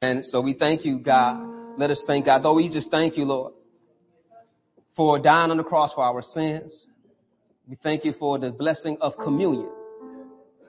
[0.00, 1.76] And so we thank you, God.
[1.76, 2.42] Let us thank God.
[2.42, 3.52] Though we just thank you, Lord,
[4.96, 6.86] for dying on the cross for our sins.
[7.68, 9.68] We thank you for the blessing of communion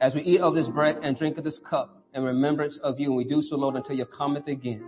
[0.02, 3.10] as we eat of this bread and drink of this cup in remembrance of you.
[3.10, 4.84] And we do so, Lord, until you cometh again.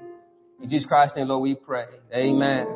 [0.62, 1.86] In Jesus Christ's name, Lord, we pray.
[2.14, 2.68] Amen.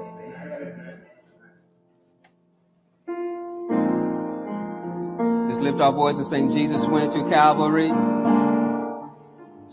[5.49, 7.89] Just lift our voice and sing, Jesus went to Calvary.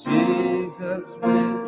[0.05, 1.62] Jesus went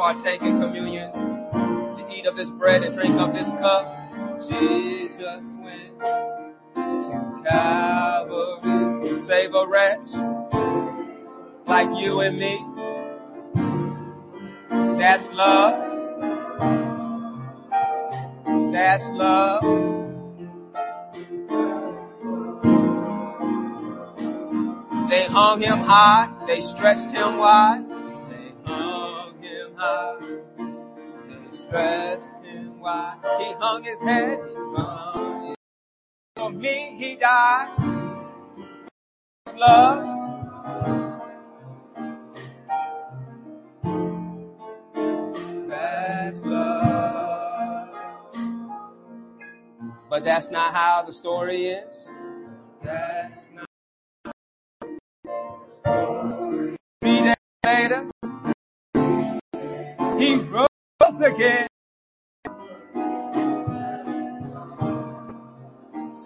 [0.00, 3.84] partake in communion, to eat of this bread and drink of this cup.
[4.48, 6.00] Jesus went
[6.74, 10.06] to Calvary to save a wretch
[11.68, 12.69] like you and me.
[15.00, 15.80] That's love.
[18.70, 19.62] That's love.
[25.08, 27.80] They hung him high, they stretched him wide.
[28.28, 30.16] They hung him high,
[31.30, 33.16] they stretched him wide.
[33.38, 35.56] He hung his head, he hung his head.
[36.36, 37.74] For me, he died.
[39.46, 40.19] That's love.
[50.20, 51.96] But that's not how the story is.
[52.84, 53.66] That's not.
[57.00, 58.10] Three days later,
[60.18, 60.68] he rose
[61.24, 61.68] again.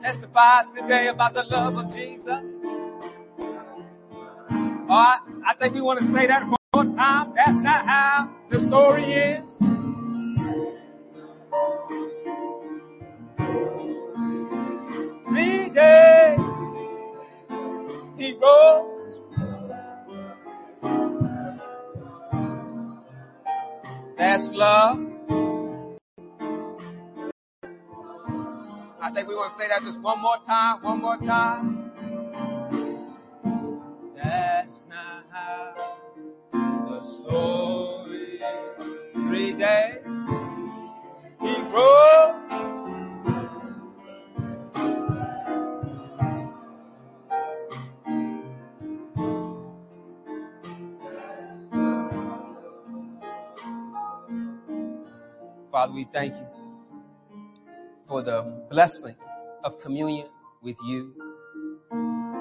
[0.02, 2.64] Testify today about the love of Jesus.
[4.90, 7.32] Oh, I, I think we want to say that one more time.
[7.36, 9.73] That's not how the story is.
[24.18, 24.98] That's love.
[29.00, 31.83] I think we want to say that just one more time, one more time.
[55.84, 56.46] Father, we thank you
[58.08, 59.16] for the blessing
[59.64, 60.28] of communion
[60.62, 61.12] with you.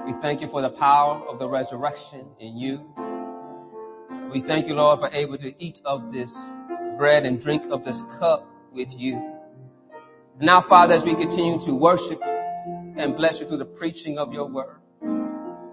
[0.05, 2.79] We thank you for the power of the resurrection in you.
[4.31, 6.33] We thank you, Lord, for able to eat of this
[6.97, 9.21] bread and drink of this cup with you.
[10.39, 14.47] Now, Father, as we continue to worship and bless you through the preaching of your
[14.47, 14.77] word,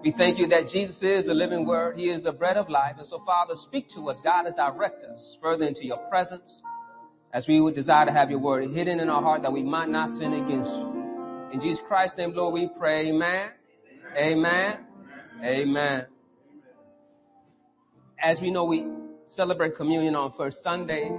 [0.03, 1.95] we thank you that Jesus is the living word.
[1.95, 2.95] He is the bread of life.
[2.97, 4.19] And so, Father, speak to us.
[4.21, 6.61] God has direct us further into your presence
[7.33, 9.89] as we would desire to have your word hidden in our heart that we might
[9.89, 11.49] not sin against you.
[11.53, 13.09] In Jesus Christ's name, Lord, we pray.
[13.09, 13.49] Amen.
[14.17, 14.77] Amen.
[15.43, 16.05] Amen.
[18.21, 18.85] As we know, we
[19.27, 21.09] celebrate communion on first Sunday.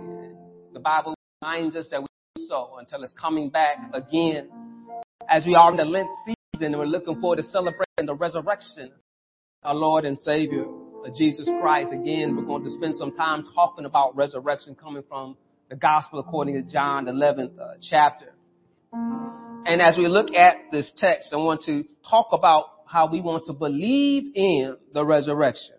[0.72, 2.06] The Bible reminds us that we
[2.36, 4.50] do so until it's coming back again.
[5.28, 8.92] As we are in the Lent season, we're looking forward to celebrating the resurrection
[9.62, 10.64] of our Lord and Savior,
[11.16, 11.92] Jesus Christ.
[11.92, 15.36] Again, we're going to spend some time talking about resurrection coming from
[15.72, 18.34] the gospel according to John, the 11th uh, chapter.
[18.92, 23.46] And as we look at this text, I want to talk about how we want
[23.46, 25.76] to believe in the resurrection.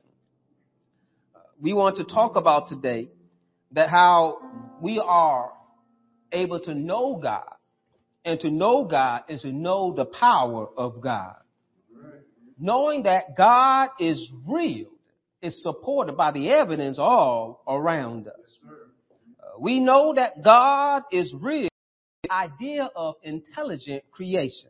[1.61, 3.09] We want to talk about today
[3.73, 4.39] that how
[4.81, 5.51] we are
[6.31, 7.53] able to know God.
[8.25, 11.35] And to know God is to know the power of God.
[12.57, 14.87] Knowing that God is real
[15.43, 18.57] is supported by the evidence all around us
[19.59, 21.69] we know that God is real,
[22.23, 24.69] the idea of intelligent creation.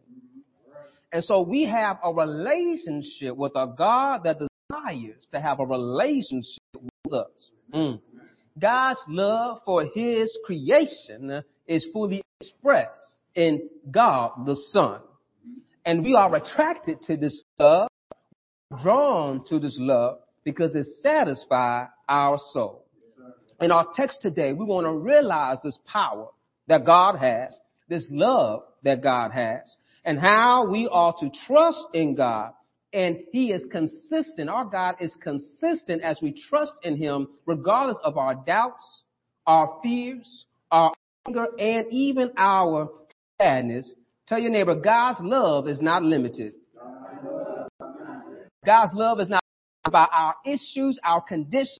[1.11, 6.61] And so we have a relationship with a God that desires to have a relationship
[7.05, 7.49] with us.
[7.73, 7.99] Mm.
[8.59, 15.01] God's love for his creation is fully expressed in God the Son.
[15.85, 17.89] And we are attracted to this love,
[18.81, 22.82] drawn to this love because it satisfies our soul
[23.61, 26.27] in our text today, we want to realize this power
[26.67, 27.55] that God has,
[27.89, 29.61] this love that God has,
[30.05, 32.53] and how we are to trust in God
[32.93, 34.49] And he is consistent.
[34.49, 39.01] Our God is consistent as we trust in him, regardless of our doubts,
[39.47, 40.93] our fears, our
[41.27, 42.91] anger, and even our
[43.41, 43.91] sadness.
[44.27, 46.53] Tell your neighbor, God's love is not limited.
[48.63, 49.43] God's love is not
[49.85, 51.79] about our issues, our conditions,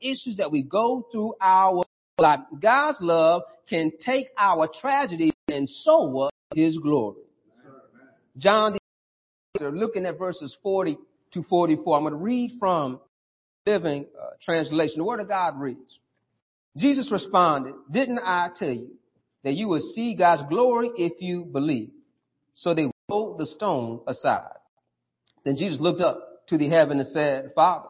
[0.00, 1.84] issues that we go through our
[2.18, 2.40] life.
[2.60, 7.22] God's love can take our tragedy and sow us his glory.
[8.36, 8.78] John,
[9.60, 10.98] looking at verses 40
[11.32, 13.00] to 44, I'm going to read from
[13.66, 14.98] Living uh, Translation.
[14.98, 15.98] The Word of God reads,
[16.76, 18.92] Jesus responded, didn't I tell you
[19.42, 21.90] that you will see God's glory if you believe?
[22.54, 24.52] So they rolled the stone aside.
[25.44, 27.88] Then Jesus looked up to the heaven and said, Father,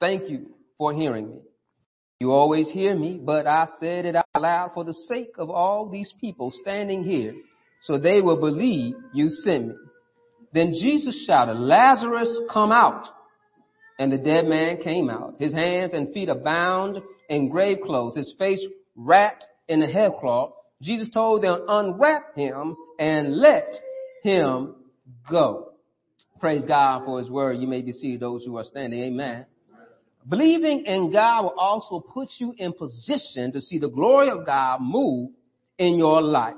[0.00, 1.40] thank you for hearing me.
[2.20, 5.88] You always hear me, but I said it out loud for the sake of all
[5.88, 7.34] these people standing here,
[7.84, 9.74] so they will believe you sent me.
[10.52, 13.06] Then Jesus shouted, Lazarus, come out.
[13.98, 15.36] And the dead man came out.
[15.38, 18.64] His hands and feet are bound in grave clothes, his face
[18.94, 20.52] wrapped in a headcloth.
[20.82, 23.68] Jesus told them, unwrap him and let
[24.22, 24.74] him
[25.30, 25.72] go.
[26.40, 27.58] Praise God for his word.
[27.58, 29.02] You may be seated, those who are standing.
[29.02, 29.46] Amen.
[30.28, 34.80] Believing in God will also put you in position to see the glory of God
[34.80, 35.30] move
[35.78, 36.56] in your life.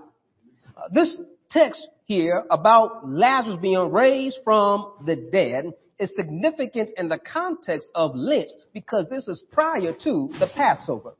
[0.76, 1.18] Uh, this
[1.50, 5.66] text here about Lazarus being raised from the dead
[5.98, 11.14] is significant in the context of Lent because this is prior to the Passover.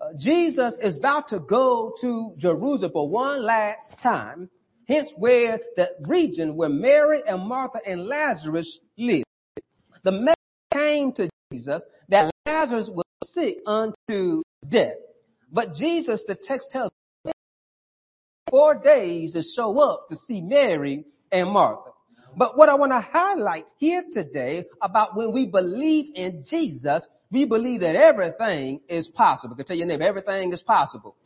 [0.00, 4.48] Uh, Jesus is about to go to Jerusalem for one last time,
[4.88, 9.26] hence where the region where Mary and Martha and Lazarus lived.
[10.02, 10.36] The message
[10.72, 14.96] came to Jesus that Lazarus was sick unto death.
[15.52, 16.90] But Jesus, the text tells
[17.26, 17.32] us,
[18.50, 21.90] four days to show up to see Mary and Martha.
[22.36, 27.44] But what I want to highlight here today about when we believe in Jesus, we
[27.44, 29.54] believe that everything is possible.
[29.54, 31.16] I can tell your neighbor, everything is possible.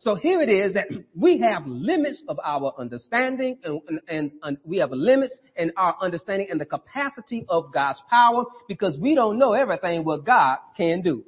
[0.00, 4.78] So here it is that we have limits of our understanding and, and, and, we
[4.78, 9.52] have limits in our understanding and the capacity of God's power because we don't know
[9.52, 11.24] everything what God can do.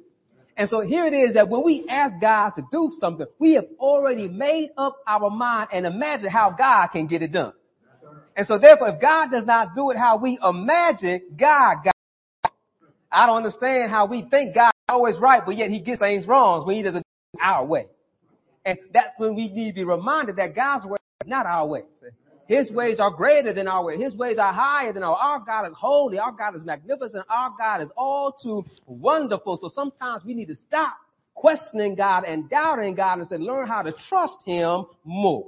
[0.57, 3.65] And so here it is that when we ask God to do something, we have
[3.79, 7.53] already made up our mind and imagine how God can get it done.
[8.35, 11.93] And so therefore, if God does not do it how we imagine, God got
[13.11, 16.25] I don't understand how we think God is always right, but yet he gets things
[16.25, 17.85] wrong when he doesn't do it our way.
[18.65, 21.83] And that's when we need to be reminded that God's way is not our ways.
[22.47, 23.99] His ways are greater than our ways.
[24.01, 25.15] His ways are higher than our.
[25.15, 26.19] Our God is holy.
[26.19, 27.25] Our God is magnificent.
[27.29, 29.57] Our God is all too wonderful.
[29.57, 30.93] So sometimes we need to stop
[31.33, 35.47] questioning God and doubting God and say, learn how to trust Him more.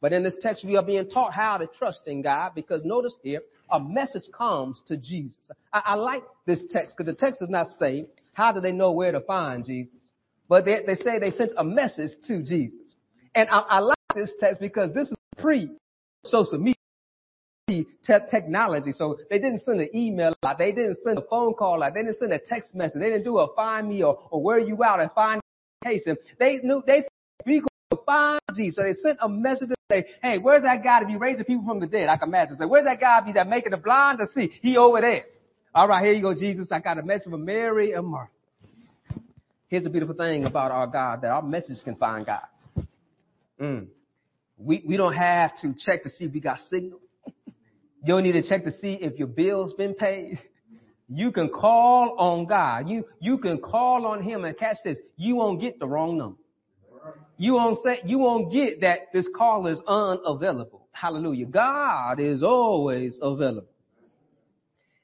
[0.00, 3.16] But in this text, we are being taught how to trust in God because notice
[3.22, 5.36] here, a message comes to Jesus.
[5.72, 8.92] I, I like this text because the text does not say, how do they know
[8.92, 10.07] where to find Jesus?
[10.48, 12.94] But they, they say they sent a message to Jesus.
[13.34, 15.70] And I, I like this text because this is pre
[16.24, 16.74] social media
[17.68, 17.84] te-
[18.30, 18.92] technology.
[18.92, 20.58] So they didn't send an email out.
[20.58, 21.94] They didn't send a phone call out.
[21.94, 23.00] They didn't send a text message.
[23.00, 25.40] They didn't do a find me or, or where you out and find
[25.84, 26.16] location.
[26.38, 27.04] They knew, they
[27.44, 28.76] going to find Jesus.
[28.76, 31.64] So they sent a message to say, hey, where's that guy to be raising people
[31.66, 32.08] from the dead?
[32.08, 32.56] I can imagine.
[32.56, 34.52] Say, where's that guy be that making the blind to see?
[34.62, 35.24] He over there.
[35.74, 36.72] All right, here you go, Jesus.
[36.72, 38.32] I got a message from Mary and Martha.
[39.68, 42.46] Here's the beautiful thing about our God that our message can find God.
[43.60, 43.88] Mm.
[44.56, 47.00] We, we don't have to check to see if we got signal.
[47.36, 50.40] You don't need to check to see if your bill's been paid.
[51.08, 52.88] You can call on God.
[52.88, 54.98] You, you can call on Him and catch this.
[55.16, 56.38] You won't get the wrong number.
[57.36, 60.88] You won't say, you won't get that this call is unavailable.
[60.92, 61.46] Hallelujah.
[61.46, 63.68] God is always available.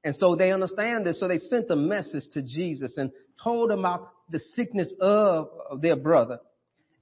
[0.03, 1.21] And so they understand this.
[1.21, 3.11] So they sent a message to Jesus and
[3.43, 5.49] told him about the sickness of,
[5.81, 6.39] their brother.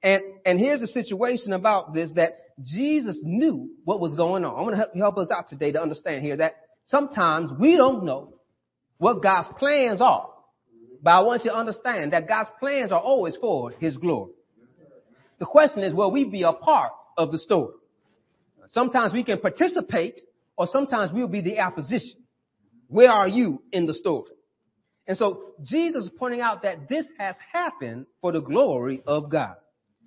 [0.02, 4.56] And, and here's the situation about this that Jesus knew what was going on.
[4.56, 8.04] I'm going to help, help us out today to understand here that sometimes we don't
[8.04, 8.34] know
[8.98, 10.28] what God's plans are.
[11.02, 14.32] But I want you to understand that God's plans are always for His glory.
[15.38, 17.74] The question is, will we be a part of the story?
[18.68, 20.20] Sometimes we can participate
[20.56, 22.22] or sometimes we'll be the opposition.
[22.86, 24.30] Where are you in the story?
[25.12, 29.56] And so Jesus is pointing out that this has happened for the glory of God.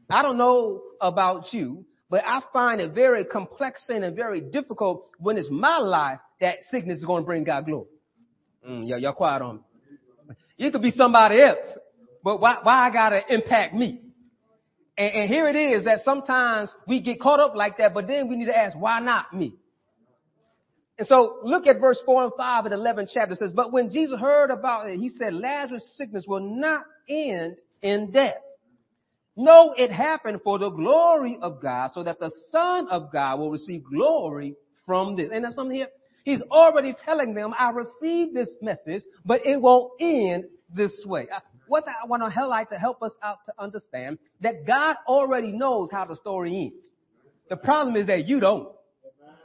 [0.10, 5.38] I don't know about you, but I find it very complex and very difficult when
[5.38, 7.86] it's my life that sickness is going to bring God glory.
[8.68, 10.36] Mm, y'all, y'all quiet on me.
[10.58, 11.68] You could be somebody else,
[12.24, 14.02] but why, why I gotta impact me?
[14.98, 18.28] And, and here it is that sometimes we get caught up like that, but then
[18.28, 19.54] we need to ask, why not me?
[20.98, 23.34] And so look at verse 4 and 5 in the 11th chapter.
[23.34, 27.58] It says, But when Jesus heard about it, he said, Lazarus' sickness will not end
[27.82, 28.36] in death.
[29.36, 33.52] No, it happened for the glory of God, so that the Son of God will
[33.52, 35.30] receive glory from this.
[35.34, 35.90] And that's something here.
[36.24, 41.28] He's already telling them, I received this message, but it won't end this way.
[41.34, 45.52] Uh, what I want to highlight to help us out to understand that God already
[45.52, 46.88] knows how the story ends.
[47.50, 48.75] The problem is that you don't.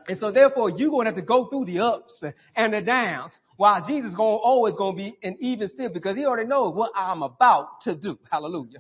[0.09, 2.23] And so therefore you're going to have to go through the ups
[2.57, 6.17] and the downs while Jesus is going always going to be an even still because
[6.17, 8.19] he already knows what I'm about to do.
[8.31, 8.79] Hallelujah.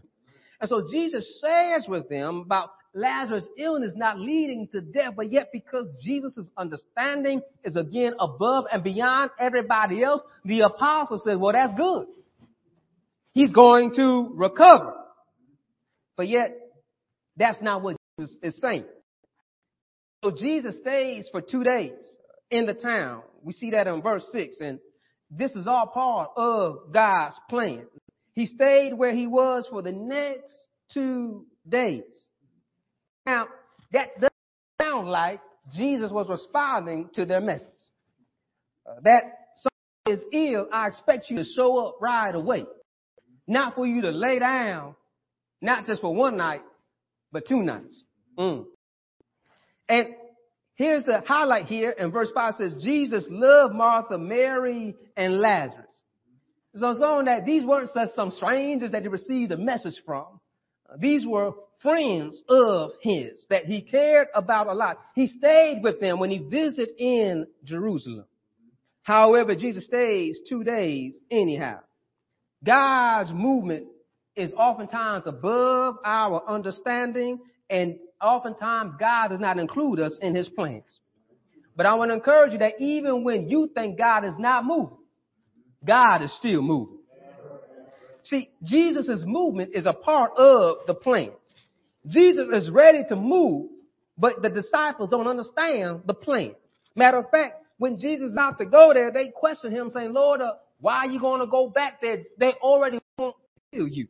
[0.60, 5.50] And so Jesus shares with them about Lazarus' illness not leading to death, but yet
[5.52, 11.74] because Jesus' understanding is again above and beyond everybody else, the apostle says, well, that's
[11.74, 12.06] good.
[13.32, 14.94] He's going to recover.
[16.16, 16.50] But yet,
[17.36, 18.84] that's not what Jesus is saying.
[20.22, 21.92] So Jesus stays for two days
[22.50, 23.22] in the town.
[23.42, 24.56] We see that in verse 6.
[24.60, 24.78] And
[25.30, 27.86] this is all part of God's plan.
[28.34, 30.52] He stayed where he was for the next
[30.92, 32.02] two days.
[33.24, 33.46] Now,
[33.92, 34.32] that doesn't
[34.80, 35.40] sound like
[35.72, 37.68] Jesus was responding to their message.
[38.86, 39.22] Uh, that
[39.56, 42.66] someone is ill, I expect you to show up right away.
[43.46, 44.94] Not for you to lay down,
[45.60, 46.62] not just for one night,
[47.32, 48.02] but two nights.
[48.38, 48.64] Mm.
[49.90, 50.14] And
[50.76, 55.84] here's the highlight here in verse 5 says, Jesus loved Martha, Mary, and Lazarus.
[56.76, 60.40] So it's on that these weren't just some strangers that he received a message from.
[60.88, 64.98] Uh, these were friends of his that he cared about a lot.
[65.16, 68.26] He stayed with them when he visited in Jerusalem.
[69.02, 71.80] However, Jesus stays two days anyhow.
[72.64, 73.88] God's movement
[74.36, 80.98] is oftentimes above our understanding and oftentimes God does not include us in his plans.
[81.76, 84.98] But I want to encourage you that even when you think God is not moving,
[85.84, 86.98] God is still moving.
[88.22, 91.30] See, Jesus' movement is a part of the plan.
[92.06, 93.70] Jesus is ready to move,
[94.18, 96.54] but the disciples don't understand the plan.
[96.94, 100.42] Matter of fact, when Jesus is out to go there, they question him saying, Lord,
[100.42, 102.24] uh, why are you going to go back there?
[102.38, 103.36] They already won't
[103.72, 104.08] kill you.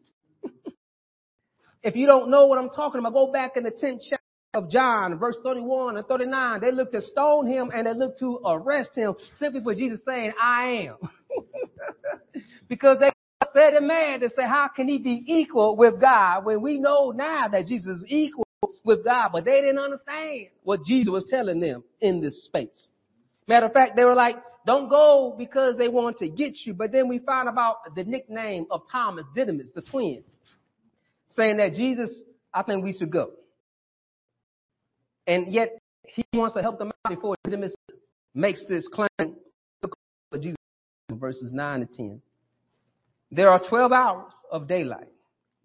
[1.83, 4.71] If you don't know what I'm talking about, go back in the 10th chapter of
[4.71, 6.61] John, verse 31 and 39.
[6.61, 10.33] They looked to stone him and they looked to arrest him simply for Jesus saying,
[10.41, 10.97] I am.
[12.69, 13.11] because they
[13.53, 17.11] said a man to say, how can he be equal with God when we know
[17.11, 18.45] now that Jesus is equal
[18.85, 22.89] with God, but they didn't understand what Jesus was telling them in this space.
[23.47, 26.75] Matter of fact, they were like, don't go because they want to get you.
[26.75, 30.23] But then we find about the nickname of Thomas Didymus, the twin,
[31.31, 32.11] saying that Jesus,
[32.53, 33.33] I think we should go.
[35.27, 37.75] And yet he wants to help them out before Didymus
[38.35, 39.37] makes this claim.
[40.35, 40.57] Jesus,
[41.11, 42.23] verses 9 to 10.
[43.33, 45.09] There are 12 hours of daylight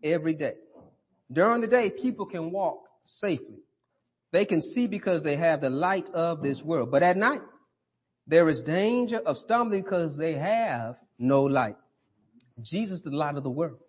[0.03, 0.53] every day.
[1.31, 3.59] During the day, people can walk safely.
[4.31, 6.91] They can see because they have the light of this world.
[6.91, 7.41] But at night,
[8.27, 11.77] there is danger of stumbling because they have no light.
[12.61, 13.79] Jesus is the light of the world.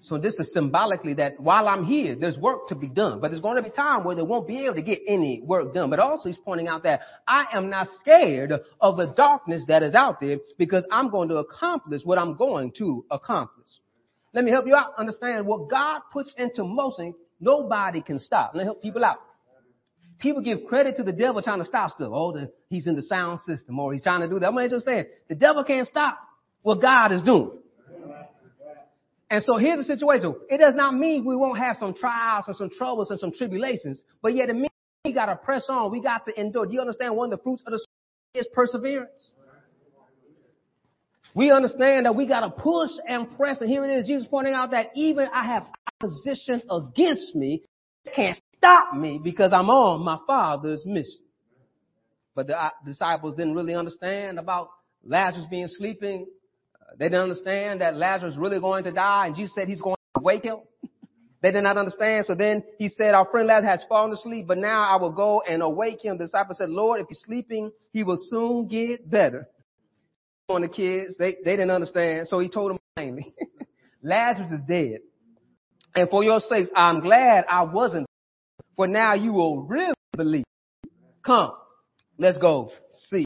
[0.00, 3.40] So this is symbolically that while I'm here, there's work to be done, but there's
[3.40, 5.88] going to be time where they won't be able to get any work done.
[5.88, 9.94] But also he's pointing out that I am not scared of the darkness that is
[9.94, 13.68] out there because I'm going to accomplish what I'm going to accomplish.
[14.34, 18.50] Let me help you out understand what God puts into motion, nobody can stop.
[18.54, 19.20] Let me help people out.
[20.18, 22.10] People give credit to the devil trying to stop stuff.
[22.12, 24.48] Oh, the, he's in the sound system or he's trying to do that.
[24.48, 26.18] I'm just saying the devil can't stop
[26.62, 27.58] what God is doing.
[29.30, 30.34] And so here's the situation.
[30.48, 34.02] It does not mean we won't have some trials and some troubles and some tribulations,
[34.22, 34.68] but yet it means
[35.04, 35.90] we got to press on.
[35.90, 36.66] We got to endure.
[36.66, 39.30] Do you understand one of the fruits of the Spirit is perseverance?
[41.34, 43.60] We understand that we got to push and press.
[43.60, 45.66] And here it is, Jesus pointing out that even I have
[46.00, 47.62] opposition against me,
[48.14, 51.18] can't stop me because I'm on my Father's mission.
[52.34, 54.70] But the uh, disciples didn't really understand about
[55.04, 56.26] Lazarus being sleeping
[56.98, 60.22] they didn't understand that Lazarus really going to die and Jesus said he's going to
[60.22, 60.58] wake him.
[61.42, 62.24] They did not understand.
[62.26, 65.42] So then he said, our friend Lazarus has fallen asleep, but now I will go
[65.46, 66.16] and awake him.
[66.16, 69.48] The disciple said, Lord, if he's sleeping, he will soon get better.
[70.48, 72.28] On the kids, they, they didn't understand.
[72.28, 73.34] So he told them plainly,
[74.02, 75.00] Lazarus is dead.
[75.94, 78.06] And for your sakes, I'm glad I wasn't.
[78.76, 80.44] For now you will really believe.
[81.24, 81.52] Come,
[82.18, 82.72] let's go
[83.08, 83.24] see.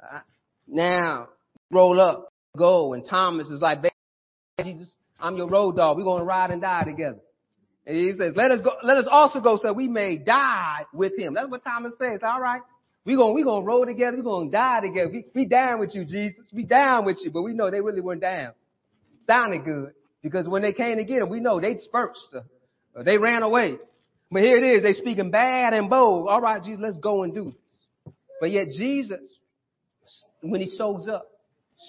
[0.00, 0.20] Uh,
[0.66, 1.28] now,
[1.70, 2.92] roll up go.
[2.92, 3.78] And Thomas is like,
[4.62, 5.96] Jesus, I'm your road dog.
[5.96, 7.18] We're going to ride and die together.
[7.86, 11.18] And he says, let us go, let us also go so we may die with
[11.18, 11.34] him.
[11.34, 12.20] That's what Thomas says.
[12.22, 12.62] All right.
[13.04, 14.16] We're gonna we gonna roll together.
[14.16, 15.10] We're gonna die together.
[15.10, 16.48] We we down with you, Jesus.
[16.52, 17.32] We down with you.
[17.32, 18.52] But we know they really weren't down.
[19.26, 19.92] Sounded good
[20.22, 22.28] because when they came to get him, we know they dispersed.
[22.32, 23.74] Uh, they ran away.
[24.30, 24.82] But here it is.
[24.84, 26.28] They speaking bad and bold.
[26.28, 28.14] All right, Jesus, let's go and do this.
[28.40, 29.20] But yet Jesus,
[30.40, 31.26] when he shows up,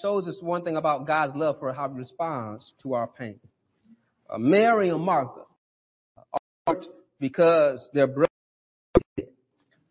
[0.02, 3.38] shows us one thing about God's love for how he responds to our pain.
[4.28, 5.42] Uh, Mary and Martha
[6.66, 6.76] are
[7.20, 8.28] because their brother,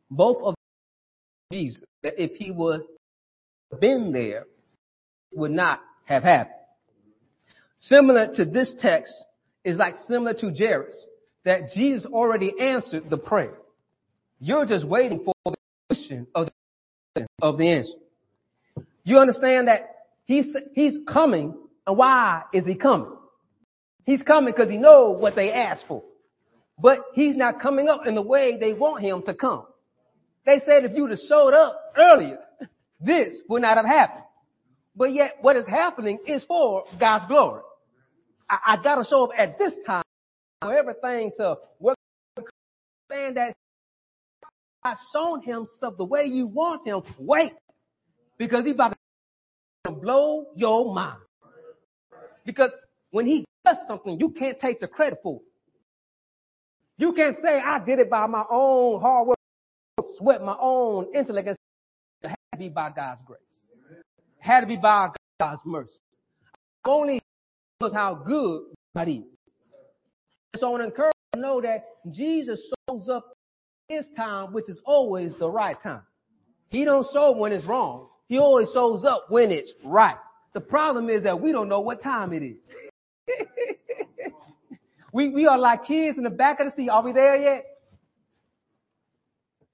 [0.09, 0.55] both of
[1.51, 2.81] Jesus, that if he would
[3.71, 4.45] have been there,
[5.33, 6.55] would not have happened.
[7.79, 9.13] Similar to this text
[9.63, 10.95] is like similar to Jairus,
[11.45, 13.55] that Jesus already answered the prayer.
[14.39, 15.55] You're just waiting for the
[15.87, 16.49] question of
[17.15, 17.93] the, of the answer.
[19.03, 19.92] You understand that
[20.25, 23.11] he's, he's coming, and why is he coming?
[24.05, 26.03] He's coming because he knows what they asked for.
[26.79, 29.65] But he's not coming up in the way they want him to come.
[30.45, 32.39] They said if you'd have showed up earlier,
[32.99, 34.25] this would not have happened.
[34.95, 37.61] But yet what is happening is for God's glory.
[38.49, 40.03] I, I gotta show up at this time
[40.61, 41.97] for everything to work.
[43.09, 43.53] Saying that
[44.83, 47.01] I shown him stuff the way you want him.
[47.17, 47.53] Wait,
[48.37, 48.97] because he's about to
[50.03, 51.19] blow your mind.
[52.45, 52.71] Because
[53.11, 55.43] when he does something, you can't take the credit for it.
[56.97, 59.37] You can't say I did it by my own hard work,
[60.17, 61.47] sweat my own intellect.
[61.47, 61.57] It
[62.27, 63.39] had to be by God's grace.
[63.89, 64.03] It
[64.39, 65.91] had to be by God's mercy.
[66.85, 67.21] Only
[67.81, 68.63] knows how good
[68.95, 69.23] God is.
[70.57, 73.33] So I want to encourage you to know that Jesus shows up
[73.87, 76.03] his time, which is always the right time.
[76.69, 78.09] He don't show when it's wrong.
[78.33, 80.15] He always shows up when it's right.
[80.55, 82.57] The problem is that we don't know what time it is.
[85.13, 86.89] we, we are like kids in the back of the seat.
[86.89, 87.63] Are we there yet?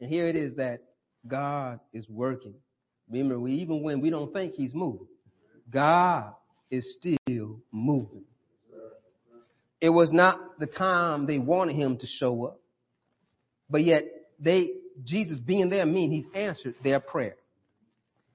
[0.01, 0.81] And here it is that
[1.25, 2.53] God is working.
[3.09, 5.07] Remember, we, even when we don't think he's moving,
[5.71, 6.33] God
[6.69, 8.25] is still moving.
[9.79, 12.59] It was not the time they wanted him to show up.
[13.69, 14.03] But yet
[14.37, 14.71] they,
[15.05, 17.37] Jesus being there mean he's answered their prayer.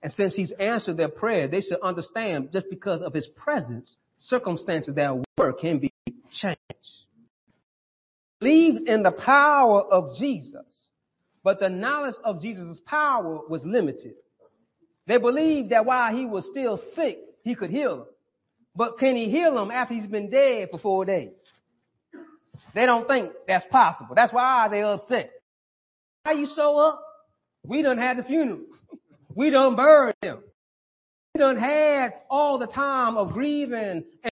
[0.04, 4.94] And since he's answered their prayer, they should understand just because of his presence, circumstances
[4.96, 5.90] that were can be
[6.30, 6.58] changed.
[8.38, 10.66] Believed in the power of Jesus,
[11.42, 14.16] but the knowledge of Jesus' power was limited.
[15.06, 18.06] They believed that while he was still sick, he could heal them.
[18.76, 21.32] But can he heal them after he's been dead for four days?
[22.74, 24.14] They don't think that's possible.
[24.14, 25.30] That's why they're upset.
[26.26, 27.02] How you show up?
[27.66, 28.60] We done had the funeral.
[29.34, 30.38] We done buried him.
[31.34, 34.32] We done had all the time of grieving and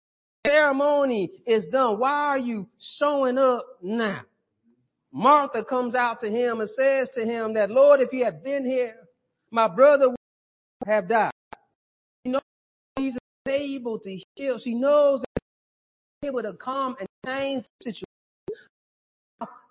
[0.46, 1.98] ceremony is done.
[1.98, 4.22] Why are you showing up now?
[5.12, 8.68] Martha comes out to him and says to him that, Lord, if you had been
[8.68, 8.96] here,
[9.50, 10.16] my brother would
[10.86, 11.32] have died.
[12.24, 12.40] You know,
[12.96, 14.58] he's able to heal.
[14.58, 15.42] She knows that
[16.20, 18.06] he's able to come and change the situation.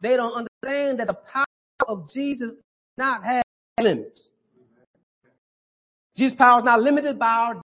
[0.02, 1.46] They don't understand that the power
[1.88, 2.52] of Jesus
[2.98, 3.44] not have
[3.80, 4.30] limits.
[6.18, 7.62] Jesus' power is not limited by our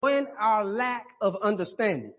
[0.00, 2.12] when our lack of understanding.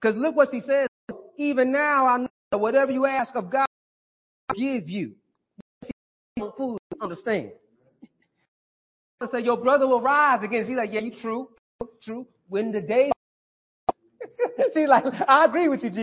[0.00, 0.88] Because look what she says.
[1.36, 3.66] Even now, I know that whatever you ask of God,
[4.48, 5.12] I give you.
[6.56, 7.50] Food understand.
[9.20, 10.64] I say your brother will rise again.
[10.66, 11.48] She's like, yeah, you true,
[12.02, 12.26] true.
[12.48, 13.10] When the day,
[14.74, 16.02] she's like, I agree with you, Jesus.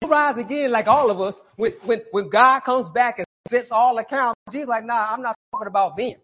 [0.00, 1.34] He'll rise again like all of us.
[1.56, 5.36] When, when, when God comes back and sets all accounts, Jesus like, nah, I'm not
[5.52, 6.16] talking about then.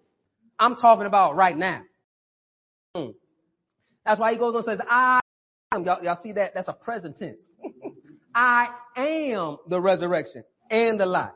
[0.59, 1.83] I'm talking about right now.
[2.95, 3.11] Hmm.
[4.05, 5.21] That's why he goes on and says, I
[5.73, 5.85] am.
[5.85, 6.53] Y'all, y'all see that?
[6.55, 7.47] That's a present tense.
[8.35, 11.33] I am the resurrection and the life.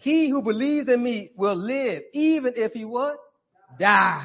[0.00, 3.16] He who believes in me will live even if he what?
[3.78, 4.24] Dies.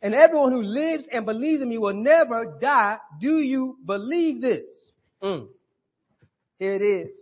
[0.00, 2.98] And everyone who lives and believes in me will never die.
[3.20, 4.64] Do you believe this?
[5.22, 5.48] Mm.
[6.58, 7.18] Here it is.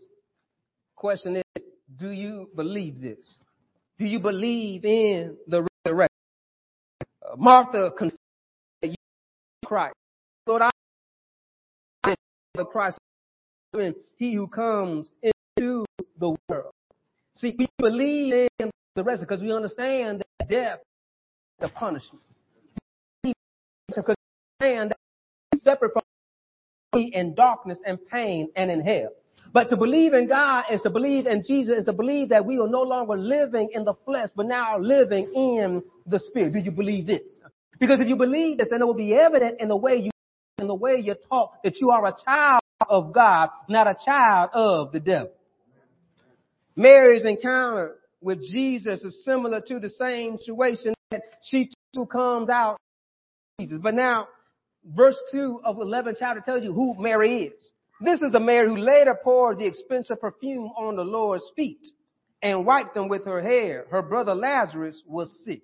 [0.96, 1.62] Question is,
[1.98, 3.38] do you believe this?
[3.98, 6.16] Do you believe in the resurrection?
[7.22, 8.20] Uh, Martha confessed
[9.70, 9.94] Christ.
[10.48, 10.70] Lord, I
[12.56, 12.98] the Christ
[13.72, 15.84] and he who comes into
[16.18, 16.72] the world.
[17.36, 22.24] See, we believe in the rest because we understand that death is the punishment.
[23.22, 24.16] Because
[24.60, 26.02] we separate from
[26.92, 29.10] in darkness and pain and in hell.
[29.52, 32.58] But to believe in God is to believe in Jesus, is to believe that we
[32.58, 36.54] are no longer living in the flesh, but now living in the spirit.
[36.54, 37.38] Do you believe this?
[37.80, 40.10] Because if you believe this, then it will be evident in the way you,
[40.58, 44.50] in the way you talk that you are a child of God, not a child
[44.52, 45.32] of the devil.
[46.76, 52.76] Mary's encounter with Jesus is similar to the same situation that she too comes out
[53.58, 53.78] Jesus.
[53.82, 54.28] But now,
[54.84, 57.60] verse 2 of 11 chapter tells you who Mary is.
[58.00, 61.86] This is the Mary who later poured the expensive perfume on the Lord's feet
[62.42, 63.84] and wiped them with her hair.
[63.90, 65.60] Her brother Lazarus was sick.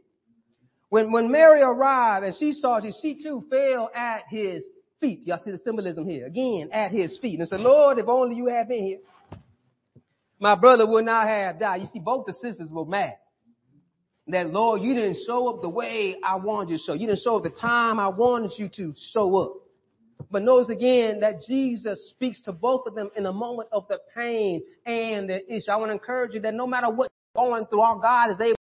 [0.89, 4.65] When, when Mary arrived and she saw Jesus, she too fell at his
[5.01, 5.21] feet.
[5.25, 6.27] Y'all see the symbolism here.
[6.27, 7.41] Again, at his feet.
[7.41, 8.99] And said, Lord, if only you had been here,
[10.39, 11.81] my brother would not have died.
[11.81, 13.15] You see, both the sisters were mad.
[14.29, 16.93] That Lord, you didn't show up the way I wanted you to show.
[16.95, 19.53] You didn't show up the time I wanted you to show up.
[20.31, 23.99] But notice again that Jesus speaks to both of them in the moment of the
[24.15, 25.71] pain and the issue.
[25.71, 28.41] I want to encourage you that no matter what you're going through, our God is
[28.41, 28.56] able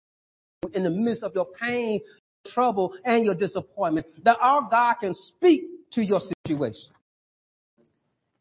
[0.74, 2.00] in the midst of your pain,
[2.46, 6.90] trouble, and your disappointment, that our God can speak to your situation.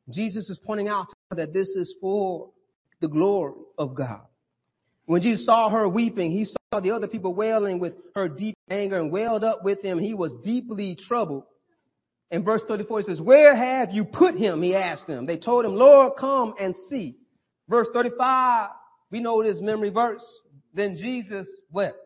[0.10, 2.50] Jesus is pointing out that this is for
[3.02, 4.22] the glory of God.
[5.06, 9.00] When Jesus saw her weeping, he saw the other people wailing with her deep anger
[9.00, 10.00] and wailed up with him.
[10.00, 11.44] He was deeply troubled.
[12.32, 14.62] In verse 34, he says, Where have you put him?
[14.62, 15.26] He asked them.
[15.26, 17.18] They told him, Lord, come and see.
[17.70, 18.70] Verse 35,
[19.12, 20.26] we know this memory verse.
[20.74, 21.98] Then Jesus wept.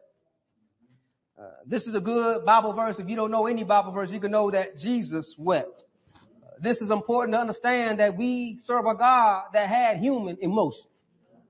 [1.40, 2.98] Uh, this is a good Bible verse.
[3.00, 5.86] If you don't know any Bible verse, you can know that Jesus wept.
[6.14, 10.84] Uh, this is important to understand that we serve a God that had human emotion.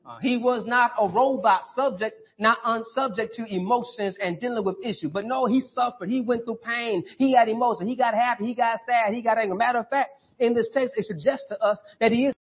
[0.05, 5.09] Uh, he was not a robot subject, not unsubject to emotions and dealing with issues.
[5.11, 6.07] But no, he suffered.
[6.07, 7.03] He went through pain.
[7.17, 7.87] He had emotion.
[7.87, 8.45] He got happy.
[8.45, 9.11] He got sad.
[9.11, 9.57] He got angry.
[9.57, 12.33] Matter of fact, in this text, it suggests to us that he is.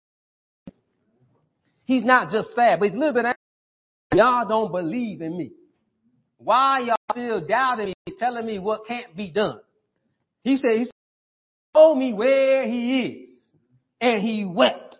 [1.84, 3.38] He's not just sad, but he's a little bit angry.
[4.14, 5.52] Y'all don't believe in me.
[6.38, 7.94] Why y'all still doubting me?
[8.04, 9.60] He's telling me what can't be done.
[10.42, 10.90] He said, he
[11.74, 13.28] told me where he is.
[14.00, 14.98] And he wept.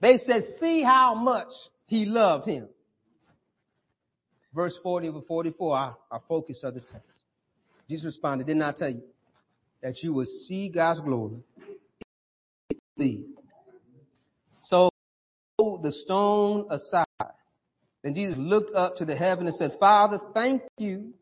[0.00, 1.48] They said, see how much
[1.86, 2.68] he loved him.
[4.54, 7.06] Verse 40 to 44, our, our focus of the text.
[7.88, 9.02] Jesus responded, didn't I tell you
[9.82, 11.38] that you will see God's glory?
[14.62, 14.90] So
[15.58, 17.07] the stone aside.
[18.02, 21.12] Then Jesus looked up to the heaven and said, Father, thank you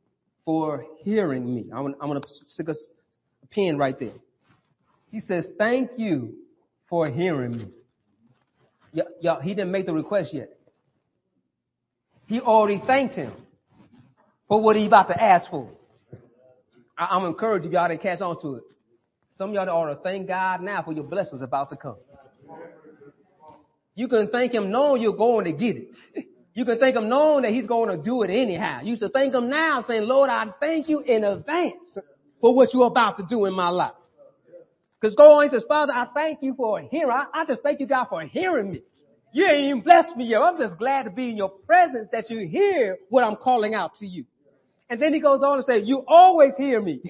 [0.44, 1.66] for hearing me.
[1.74, 4.12] I'm, going to stick a, a pin right there.
[5.10, 6.34] He says, thank you
[6.88, 7.66] for hearing me.
[9.20, 10.50] Y'all, he didn't make the request yet.
[12.26, 13.32] He already thanked him
[14.48, 15.70] for what he about to ask for.
[16.98, 18.62] I, am encouraged if y'all didn't catch on to it.
[19.36, 21.96] Some y'all ought to thank God now for your blessings about to come.
[23.94, 25.96] You can thank him knowing you're going to get it.
[26.56, 28.80] You can thank him knowing that he's going to do it anyhow.
[28.82, 31.98] You should thank him now saying, Lord, I thank you in advance
[32.40, 33.92] for what you're about to do in my life.
[34.98, 37.10] Because go on, he says, Father, I thank you for hearing.
[37.10, 38.80] I, I just thank you, God, for hearing me.
[39.34, 40.40] You ain't even blessed me yet.
[40.40, 43.96] I'm just glad to be in your presence that you hear what I'm calling out
[43.96, 44.24] to you.
[44.88, 47.02] And then he goes on to say, you always hear me.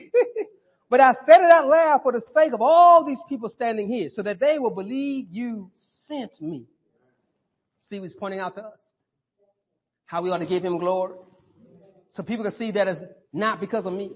[0.91, 4.09] but I said it out loud for the sake of all these people standing here
[4.13, 5.71] so that they will believe you
[6.09, 6.65] sent me.
[7.83, 8.81] See he's pointing out to us?
[10.07, 11.15] How we ought to give him glory.
[12.13, 13.01] So people can see that it's
[13.33, 14.11] not because of me.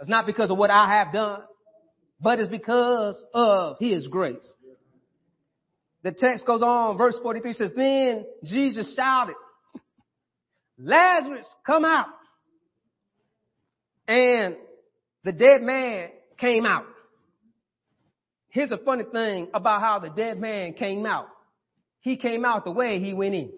[0.00, 1.42] It's not because of what I have done,
[2.20, 4.36] but it's because of his grace.
[6.02, 9.36] The text goes on, verse 43 says, Then Jesus shouted,
[10.78, 12.06] Lazarus, come out.
[14.06, 14.56] And
[15.24, 16.84] the dead man came out.
[18.48, 21.28] Here's a funny thing about how the dead man came out.
[22.00, 23.50] He came out the way he went in.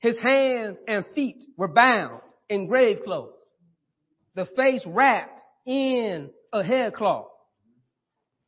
[0.00, 3.34] His hands and feet were bound in grave clothes.
[4.34, 7.28] The face wrapped in a headcloth.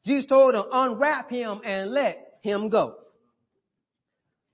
[0.07, 2.97] Jesus told him, unwrap him and let him go.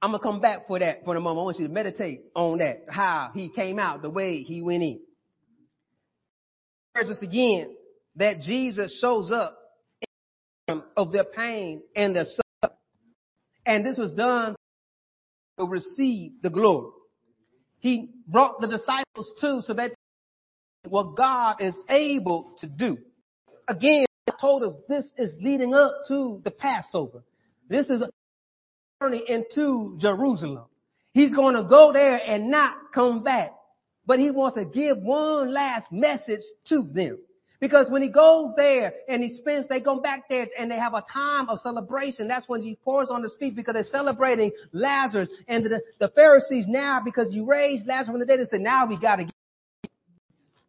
[0.00, 1.40] I'm to come back for that for a moment.
[1.40, 4.82] I want you to meditate on that, how he came out, the way he went
[4.82, 5.00] in.
[6.94, 7.74] There's us again
[8.16, 9.56] that Jesus shows up
[10.68, 12.78] in the of their pain and their suffering.
[13.66, 14.54] And this was done
[15.66, 16.90] receive the glory.
[17.80, 19.92] He brought the disciples too so that
[20.88, 22.98] what God is able to do.
[23.68, 27.22] Again, he told us this is leading up to the Passover.
[27.68, 28.08] This is a
[29.00, 30.64] journey into Jerusalem.
[31.12, 33.52] He's going to go there and not come back.
[34.06, 37.18] But he wants to give one last message to them.
[37.60, 40.94] Because when he goes there and he spends, they go back there and they have
[40.94, 42.28] a time of celebration.
[42.28, 45.28] That's when he pours on the feet because they're celebrating Lazarus.
[45.48, 48.86] And the, the Pharisees now, because you raised Lazarus from the dead, they said, now
[48.86, 49.34] we got to get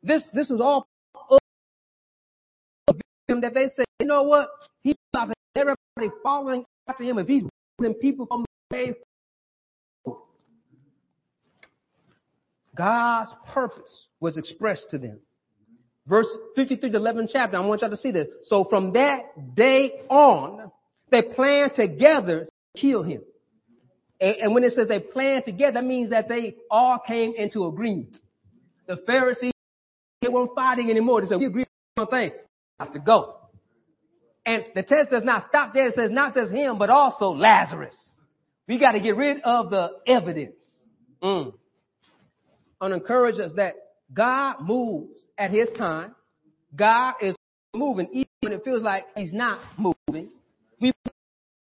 [0.01, 0.23] this.
[0.33, 0.87] This was all
[3.41, 4.49] that they said, you know what?
[4.81, 7.43] He's about to everybody following after him if he's
[7.77, 8.95] bringing people from the grave.
[12.75, 15.19] God's purpose was expressed to them.
[16.09, 18.27] Verse 53, the 11th chapter, I want y'all to see this.
[18.45, 20.71] So from that day on,
[21.11, 23.21] they planned together to kill him.
[24.19, 27.67] And, and when it says they planned together, that means that they all came into
[27.67, 28.17] agreement.
[28.87, 29.51] The Pharisees,
[30.23, 31.21] they weren't fighting anymore.
[31.21, 32.31] They said, we agree on one thing.
[32.79, 33.35] have to go.
[34.47, 35.89] And the text does not stop there.
[35.89, 37.95] It says not just him, but also Lazarus.
[38.67, 40.55] We got to get rid of the evidence.
[41.21, 41.53] Mm.
[42.81, 43.75] And encourage us that
[44.13, 46.15] God moves at his time.
[46.75, 47.35] God is
[47.75, 50.29] moving even when it feels like he's not moving.
[50.79, 50.93] We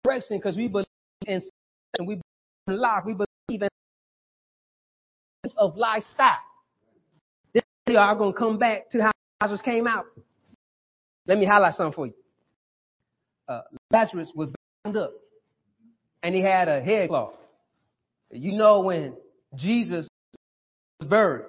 [0.04, 0.86] direction because we believe
[1.26, 1.40] in
[2.00, 2.22] we believe
[2.68, 3.04] in life.
[3.06, 3.68] We believe in
[5.56, 6.38] of lifestyle.
[7.54, 7.62] This
[7.96, 10.06] are going to come back to how Lazarus came out.
[11.26, 12.14] Let me highlight something for you.
[13.48, 14.50] Uh, Lazarus was
[14.84, 15.12] bound up
[16.22, 17.34] and he had a head cloth.
[18.30, 19.14] You know when
[19.54, 20.08] Jesus
[21.00, 21.44] was buried,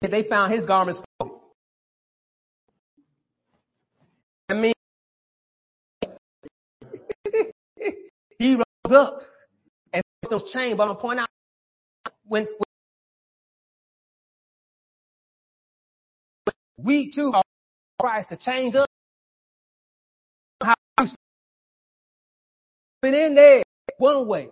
[0.00, 1.00] they found his garments.
[4.48, 4.72] I mean,
[8.38, 9.20] he rose up
[9.92, 10.76] and those chains.
[10.76, 11.28] But I'm gonna point out
[12.24, 12.50] when, when
[16.78, 17.42] we too are
[18.00, 18.86] Christ to change us.
[20.62, 20.74] How
[23.02, 23.62] been in there
[23.98, 24.48] one way.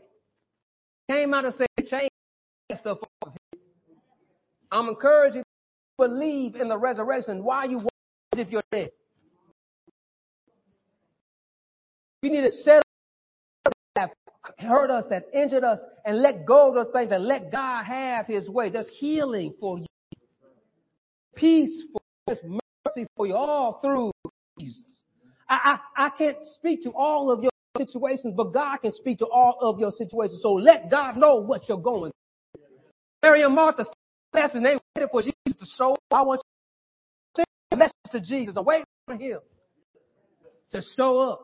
[1.09, 2.11] Came out and said, change
[2.81, 2.99] stuff.
[4.73, 5.43] I'm encouraging
[5.99, 7.45] you to believe in the resurrection.
[7.45, 7.93] Why you walk
[8.33, 8.91] as if you're dead?
[12.23, 14.11] We need to set up that
[14.59, 18.27] hurt us, that injured us, and let go of those things and let God have
[18.27, 18.71] his way.
[18.71, 19.87] There's healing for you.
[21.35, 22.25] Peace for you.
[22.27, 24.11] There's mercy for you all through
[24.59, 24.83] Jesus.
[25.49, 29.27] I, I, I can't speak to all of your situations, but God can speak to
[29.27, 30.41] all of your situations.
[30.43, 32.27] So let God know what you're going through.
[33.23, 33.85] Mary and Martha
[34.35, 35.97] and they waited for Jesus to show.
[36.11, 36.43] I want
[37.37, 38.57] you to send a message to Jesus.
[38.57, 39.39] I'm waiting for him
[40.73, 41.41] to show up.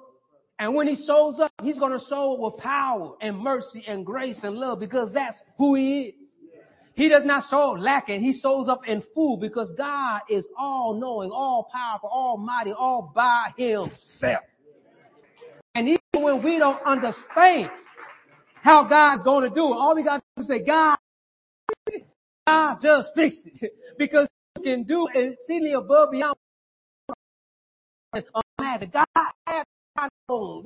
[0.58, 4.06] And when he shows up, he's going to show up with power and mercy and
[4.06, 6.28] grace and love because that's who he is.
[6.94, 8.20] He does not show up lacking.
[8.20, 13.48] He shows up in full because God is all knowing, all powerful, almighty, all by
[13.56, 14.42] himself.
[15.74, 17.70] And even when we don't understand
[18.62, 20.98] how God's going to do it, all we got to do is say, God,
[22.46, 26.34] God just fix it because He can do it exceedingly above beyond
[28.14, 28.90] um, imagine.
[28.92, 29.06] God
[29.46, 29.64] has
[29.96, 30.64] my own.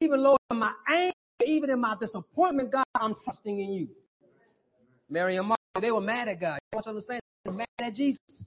[0.00, 3.88] Even Lord, in my anger, even in my disappointment, God, I'm trusting in you.
[5.08, 6.58] Mary and Martha, they were mad at God.
[6.72, 7.20] You want to understand?
[7.44, 8.46] They were mad at Jesus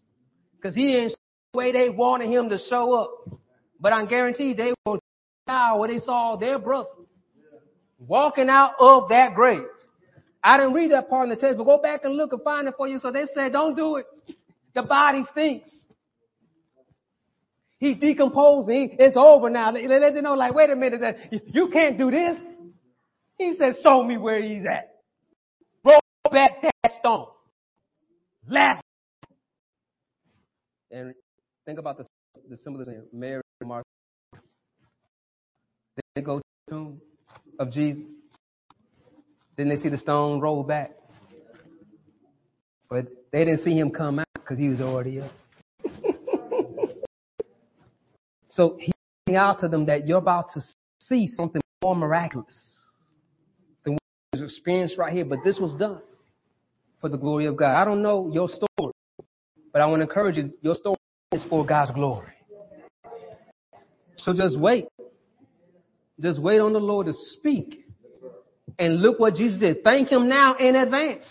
[0.56, 1.16] because He didn't
[1.54, 3.40] the way they wanted Him to show up.
[3.80, 5.00] But I guarantee they were
[5.48, 6.90] now when they saw their brother
[8.00, 9.66] walking out of that grave.
[10.44, 12.68] I didn't read that part in the text, but go back and look and find
[12.68, 13.00] it for you.
[13.00, 14.06] So they said, don't do it.
[14.76, 15.70] The body stinks.
[17.78, 18.98] He's decomposing.
[19.00, 19.72] It's over now.
[19.72, 21.02] They let you know, like, wait a minute,
[21.48, 22.38] you can't do this.
[23.38, 24.96] He said, show me where he's at.
[25.84, 26.00] Roll
[26.32, 27.28] back that stone.
[28.48, 28.82] Last.
[30.92, 31.14] And
[31.66, 32.06] think about the,
[32.50, 33.04] the symbolism.
[33.12, 33.86] Mary and Martha.
[36.16, 37.02] They go to the tomb
[37.60, 38.04] of Jesus.
[39.56, 40.92] Then they see the stone roll back.
[42.90, 45.32] But they didn't see him come out because he was already up.
[48.48, 48.94] so he
[49.36, 50.62] out to them that you're about to
[51.02, 52.56] see something more miraculous
[53.84, 54.02] than what
[54.34, 55.26] was experienced right here.
[55.26, 56.02] But this was done
[57.02, 57.76] for the glory of God.
[57.76, 58.94] I don't know your story,
[59.72, 60.98] but I want to encourage you, your story
[61.32, 62.34] is for God's glory.
[64.18, 64.88] So just wait.
[66.20, 67.86] Just wait on the Lord to speak
[68.80, 69.84] and look what Jesus did.
[69.84, 71.26] Thank him now in advance.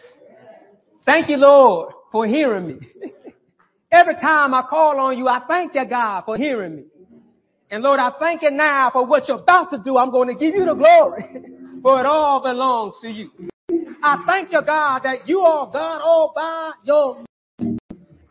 [1.05, 2.79] Thank you, Lord, for hearing me.
[3.93, 6.85] Every time I call on you, I thank you, God, for hearing me.
[7.71, 9.97] And Lord, I thank you now for what you're about to do.
[9.97, 11.25] I'm going to give you the glory,
[11.83, 13.31] for it all belongs to you.
[14.03, 17.27] I thank you, God, that you are God all by yourself.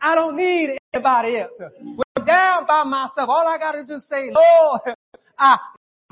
[0.00, 1.52] I don't need anybody else.
[1.80, 4.80] When I'm down by myself, all I got to do is say, Lord,
[5.38, 5.56] I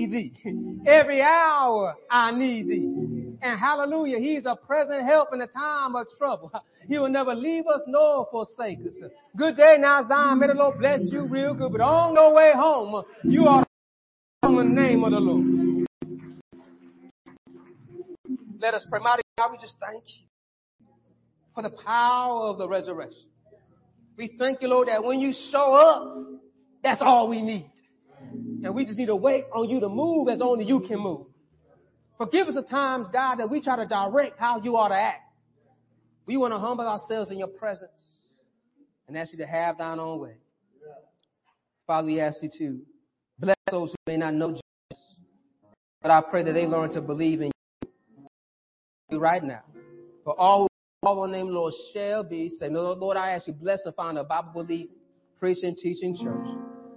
[0.07, 0.33] thee.
[0.87, 3.37] Every hour I need thee.
[3.43, 6.53] And hallelujah, he's a present help in a time of trouble.
[6.87, 8.97] He will never leave us nor forsake us.
[9.37, 10.39] Good day now, Zion.
[10.39, 11.73] May the Lord bless you real good.
[11.73, 13.65] But on the way home, you are
[14.45, 15.87] in the name of the Lord.
[18.61, 19.01] Let us pray.
[19.01, 20.27] Mighty God, we just thank you
[21.55, 23.25] for the power of the resurrection.
[24.19, 26.27] We thank you, Lord, that when you show up,
[26.83, 27.71] that's all we need.
[28.63, 31.27] And we just need to wait on you to move as only you can move.
[32.19, 35.23] Forgive us the times, God, that we try to direct how you ought to act.
[36.27, 37.91] We want to humble ourselves in your presence
[39.09, 40.37] and ask you to have thine own way.
[41.87, 42.81] Father, we ask you to
[43.39, 45.05] bless those who may not know Jesus.
[46.03, 47.51] But I pray that they learn to believe in
[49.11, 49.63] you right now.
[50.25, 50.69] For all
[51.03, 52.75] call on name, Lord, shall be saved.
[52.75, 54.95] Lord, I ask you, bless and find a Bible believing,
[55.39, 56.47] preaching, teaching church,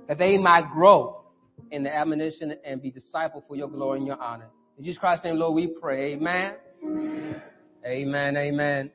[0.08, 1.24] that they might grow
[1.72, 4.50] in the admonition and be disciple for your glory and your honor.
[4.78, 6.14] In Jesus Christ's name, Lord, we pray.
[6.14, 6.56] Amen.
[7.86, 8.38] Amen.
[8.38, 8.92] Amen.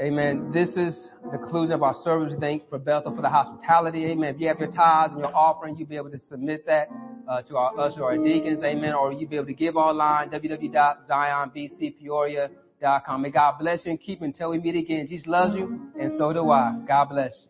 [0.00, 0.52] Amen.
[0.52, 2.32] This is the conclusion of our service.
[2.38, 4.04] Thank for Bethel for the hospitality.
[4.06, 4.36] Amen.
[4.36, 6.88] If you have your tithes and your offering, you'll be able to submit that
[7.28, 8.62] uh, to our usher or our deacons.
[8.62, 8.92] Amen.
[8.92, 13.22] Or you'll be able to give online, www.zionbcpeoria.com.
[13.22, 15.08] May God bless you and keep until we meet again.
[15.08, 16.78] Jesus loves you, and so do I.
[16.86, 17.46] God bless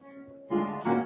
[0.51, 0.98] you.